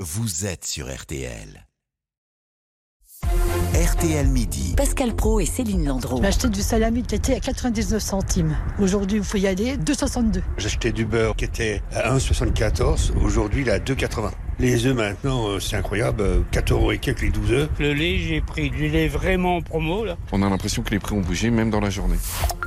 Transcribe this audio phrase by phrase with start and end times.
[0.00, 1.66] vous êtes sur RTL.
[3.74, 4.74] RTL Midi.
[4.76, 6.18] Pascal Pro et Céline Landreau.
[6.20, 8.56] J'ai acheté du salami qui était à 99 centimes.
[8.78, 10.42] Aujourd'hui, il faut y aller, 2,62.
[10.58, 13.16] J'ai acheté du beurre qui était à 1,74.
[13.22, 14.32] Aujourd'hui, il est à 2,80.
[14.58, 16.20] Les œufs maintenant, euh, c'est incroyable.
[16.20, 17.68] euh, 4 euros et quelques les 12 œufs.
[17.78, 20.16] Le lait, j'ai pris du lait vraiment en promo là.
[20.32, 22.18] On a l'impression que les prix ont bougé même dans la journée.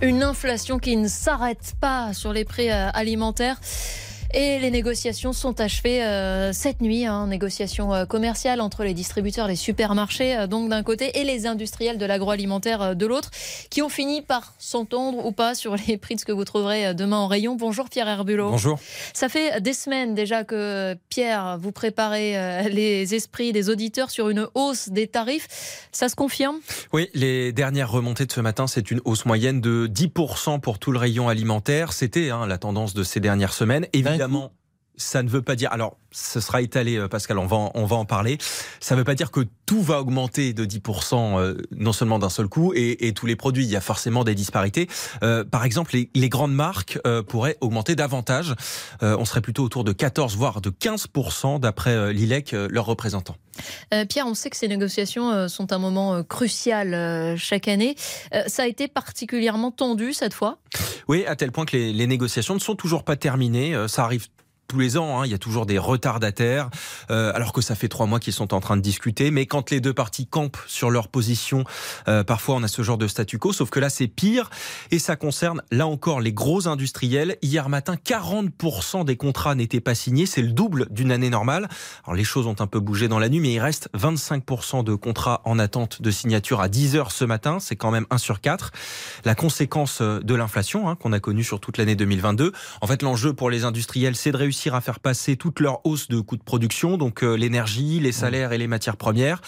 [0.00, 3.60] Une inflation qui ne s'arrête pas sur les prix euh, alimentaires.
[4.34, 9.48] Et les négociations sont achevées euh, cette nuit, hein, négociations euh, commerciales entre les distributeurs,
[9.48, 13.30] les supermarchés, euh, donc d'un côté, et les industriels de l'agroalimentaire de l'autre,
[13.70, 16.92] qui ont fini par s'entendre ou pas sur les prix de ce que vous trouverez
[16.92, 17.56] demain en rayon.
[17.56, 18.50] Bonjour Pierre Herbulot.
[18.50, 18.78] Bonjour.
[19.14, 24.46] Ça fait des semaines déjà que Pierre, vous préparez les esprits des auditeurs sur une
[24.54, 25.88] hausse des tarifs.
[25.90, 26.56] Ça se confirme?
[26.92, 30.92] Oui, les dernières remontées de ce matin, c'est une hausse moyenne de 10% pour tout
[30.92, 31.94] le rayon alimentaire.
[31.94, 33.86] C'était hein, la tendance de ces dernières semaines.
[33.94, 34.57] Évidemment, évidemment
[34.98, 35.72] ça ne veut pas dire.
[35.72, 38.36] Alors, ce sera étalé, euh, Pascal, on va, en- on va en parler.
[38.80, 42.28] Ça ne veut pas dire que tout va augmenter de 10%, euh, non seulement d'un
[42.30, 43.64] seul coup, et, et tous les produits.
[43.64, 44.88] Il y a forcément des disparités.
[45.22, 48.54] Euh, par exemple, les, les grandes marques euh, pourraient augmenter davantage.
[49.00, 53.36] On serait plutôt autour de 14, voire de 15%, d'après l'ILEC, leurs représentants.
[54.08, 57.96] Pierre, on sait que ces négociations sont un moment crucial chaque année.
[58.46, 60.58] Ça a été particulièrement tendu cette fois?
[61.08, 63.76] Oui, à tel point que les, les négociations ne sont toujours pas terminées.
[63.88, 64.26] Ça arrive
[64.68, 66.68] tous les ans, hein, il y a toujours des retardataires,
[67.10, 69.30] euh, alors que ça fait trois mois qu'ils sont en train de discuter.
[69.30, 71.64] Mais quand les deux parties campent sur leur position,
[72.06, 73.54] euh, parfois on a ce genre de statu quo.
[73.54, 74.50] Sauf que là, c'est pire,
[74.90, 77.38] et ça concerne là encore les gros industriels.
[77.40, 81.68] Hier matin, 40% des contrats n'étaient pas signés, c'est le double d'une année normale.
[82.04, 84.94] Alors les choses ont un peu bougé dans la nuit, mais il reste 25% de
[84.94, 87.56] contrats en attente de signature à 10 heures ce matin.
[87.58, 88.72] C'est quand même 1 sur 4.
[89.24, 92.52] La conséquence euh, de l'inflation hein, qu'on a connue sur toute l'année 2022.
[92.82, 96.08] En fait, l'enjeu pour les industriels, c'est de réussir à faire passer toute leur hausse
[96.08, 99.40] de coûts de production, donc euh, l'énergie, les salaires et les matières premières,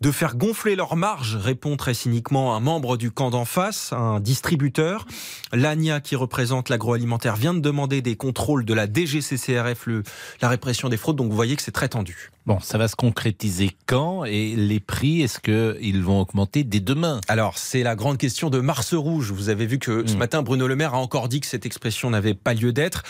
[0.00, 4.20] de faire gonfler leurs marges, répond très cyniquement un membre du camp d'en face, un
[4.20, 5.06] distributeur.
[5.52, 10.02] L'ANIA, qui représente l'agroalimentaire, vient de demander des contrôles de la DGCCRF, le,
[10.40, 12.30] la répression des fraudes, donc vous voyez que c'est très tendu.
[12.46, 14.24] Bon, ça va se concrétiser quand?
[14.24, 17.20] Et les prix, est-ce qu'ils vont augmenter dès demain?
[17.28, 19.30] Alors, c'est la grande question de Mars Rouge.
[19.30, 20.18] Vous avez vu que ce Mm.
[20.18, 23.02] matin, Bruno Le Maire a encore dit que cette expression n'avait pas lieu d'être.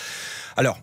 [0.56, 0.78] Alors,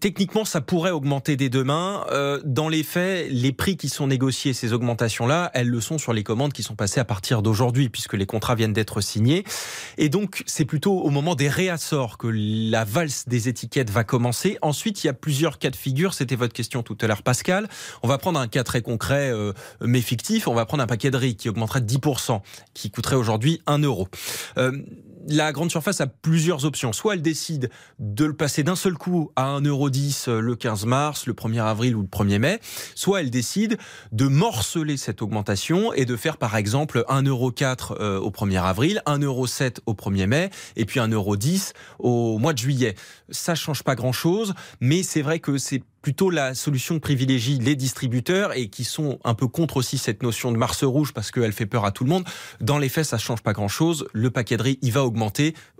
[0.00, 2.04] techniquement, ça pourrait augmenter dès demain.
[2.10, 6.12] Euh, dans les faits, les prix qui sont négociés, ces augmentations-là, elles le sont sur
[6.12, 9.44] les commandes qui sont passées à partir d'aujourd'hui, puisque les contrats viennent d'être signés.
[9.98, 14.58] Et donc, c'est plutôt au moment des réassorts que la valse des étiquettes va commencer.
[14.62, 16.14] Ensuite, il y a plusieurs cas de figure.
[16.14, 17.68] C'était votre question tout à l'heure, Pascal.
[18.02, 20.48] On va prendre un cas très concret, euh, mais fictif.
[20.48, 22.40] On va prendre un paquet de riz qui augmenterait de 10%,
[22.74, 24.08] qui coûterait aujourd'hui 1 euro.
[24.58, 24.72] Euh,
[25.28, 26.92] la grande surface a plusieurs options.
[26.92, 31.32] Soit elle décide de le passer d'un seul coup à 1,10€ le 15 mars, le
[31.32, 32.60] 1er avril ou le 1er mai,
[32.94, 33.78] soit elle décide
[34.12, 39.78] de morceler cette augmentation et de faire par exemple 1,04€ euh, au 1er avril, 1,07€
[39.86, 42.94] au 1er mai et puis 1,10€ au mois de juillet.
[43.30, 47.76] Ça change pas grand-chose, mais c'est vrai que c'est plutôt la solution que privilégie les
[47.76, 51.52] distributeurs et qui sont un peu contre aussi cette notion de Mars rouge parce qu'elle
[51.52, 52.24] fait peur à tout le monde.
[52.60, 54.06] Dans les faits, ça change pas grand-chose.
[54.12, 55.13] Le paquet de il va augmenter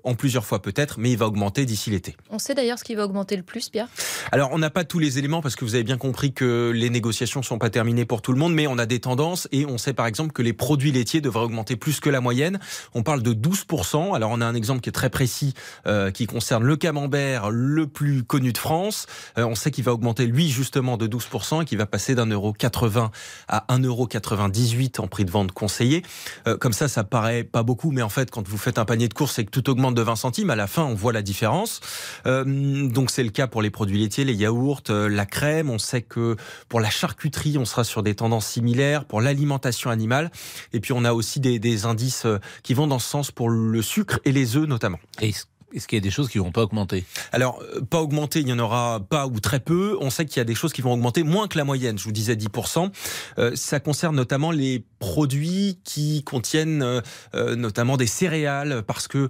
[0.04, 2.14] en plusieurs fois peut-être, mais il va augmenter d'ici l'été.
[2.30, 3.88] On sait d'ailleurs ce qui va augmenter le plus, Pierre?
[4.30, 6.90] Alors, on n'a pas tous les éléments parce que vous avez bien compris que les
[6.90, 9.78] négociations sont pas terminées pour tout le monde, mais on a des tendances et on
[9.78, 12.60] sait par exemple que les produits laitiers devraient augmenter plus que la moyenne.
[12.94, 14.14] On parle de 12%.
[14.14, 15.54] Alors, on a un exemple qui est très précis
[15.86, 19.06] euh, qui concerne le camembert le plus connu de France.
[19.38, 22.26] Euh, on sait qu'il va augmenter lui justement de 12% et qu'il va passer d'un
[22.26, 23.10] euro 80
[23.48, 26.02] à 1,98 en prix de vente conseillé.
[26.46, 29.08] Euh, comme ça, ça paraît pas beaucoup, mais en fait, quand vous faites un panier
[29.08, 31.22] de courses et que tout augmente de 20 centimes, à la fin, on voit la
[31.22, 31.80] différence.
[32.26, 32.44] Euh,
[32.88, 35.70] donc, c'est le cas pour les produits laitiers, les yaourts, euh, la crème.
[35.70, 36.36] On sait que
[36.68, 39.04] pour la charcuterie, on sera sur des tendances similaires.
[39.04, 40.30] Pour l'alimentation animale,
[40.72, 43.82] et puis on a aussi des, indices euh, qui vont dans ce sens pour le
[43.82, 44.98] sucre et les œufs notamment.
[45.74, 47.04] Est-ce qu'il y a des choses qui vont pas augmenter?
[47.32, 49.96] Alors, euh, pas augmenter, il n'y en aura pas ou très peu.
[50.00, 51.98] On sait qu'il y a des choses qui vont augmenter moins que la moyenne.
[51.98, 52.92] Je vous disais 10%.
[53.38, 57.02] Euh, ça concerne notamment les produits qui contiennent
[57.34, 59.28] euh, notamment des céréales, parce que,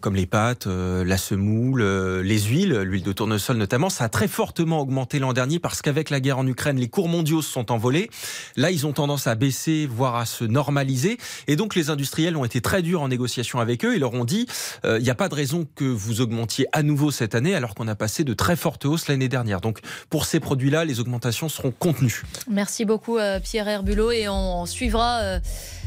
[0.00, 1.82] comme les pâtes, la semoule,
[2.22, 6.10] les huiles, l'huile de tournesol notamment, ça a très fortement augmenté l'an dernier parce qu'avec
[6.10, 8.10] la guerre en Ukraine, les cours mondiaux se sont envolés.
[8.56, 11.18] Là, ils ont tendance à baisser, voire à se normaliser.
[11.46, 13.94] Et donc, les industriels ont été très durs en négociation avec eux.
[13.94, 14.46] Ils leur ont dit,
[14.84, 17.88] il n'y a pas de raison que vous augmentiez à nouveau cette année alors qu'on
[17.88, 19.60] a passé de très fortes hausses l'année dernière.
[19.60, 22.22] Donc pour ces produits-là, les augmentations seront contenues.
[22.50, 25.40] Merci beaucoup euh, Pierre Herbulot et on suivra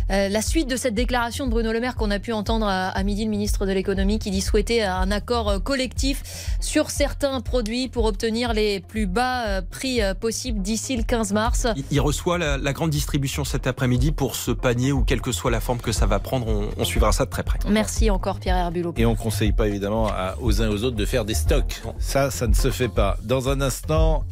[0.09, 2.89] euh, la suite de cette déclaration de Bruno Le Maire qu'on a pu entendre à,
[2.89, 6.23] à midi, le ministre de l'économie qui dit souhaiter un accord euh, collectif
[6.59, 11.67] sur certains produits pour obtenir les plus bas euh, prix possibles d'ici le 15 mars.
[11.75, 15.31] Il- Il reçoit la, la grande distribution cet après-midi pour ce panier ou quelle que
[15.31, 16.47] soit la forme que ça va prendre.
[16.47, 17.59] On, on suivra ça de très près.
[17.69, 18.93] Merci encore Pierre Herbulot.
[18.97, 21.81] Et on conseille pas évidemment à- aux uns et aux autres de faire des stocks.
[21.99, 23.17] Ça, ça ne se fait pas.
[23.23, 24.23] Dans un instant,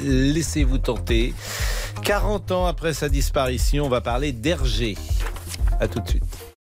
[0.00, 1.34] laissez-vous tenter.
[2.02, 4.96] 40 ans après sa disparition, on va parler d'Hergé.
[5.80, 6.53] À tout de suite.